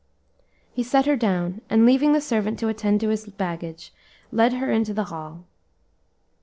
He 0.73 0.81
set 0.81 1.05
her 1.05 1.15
down, 1.15 1.61
and 1.69 1.85
leaving 1.85 2.11
the 2.11 2.21
servant 2.21 2.57
to 2.57 2.69
attend 2.69 3.03
lo 3.03 3.09
his 3.09 3.27
baggage, 3.27 3.93
led 4.31 4.53
her 4.53 4.71
into 4.71 4.95
the 4.95 5.03
hall. 5.13 5.43